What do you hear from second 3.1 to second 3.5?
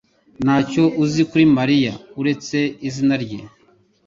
rye